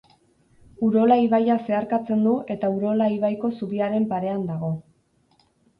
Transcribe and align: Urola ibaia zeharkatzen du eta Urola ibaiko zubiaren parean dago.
Urola 0.87 1.17
ibaia 1.25 1.57
zeharkatzen 1.67 2.25
du 2.29 2.33
eta 2.57 2.73
Urola 2.79 3.13
ibaiko 3.19 3.55
zubiaren 3.61 4.13
parean 4.17 4.45
dago. 4.53 4.77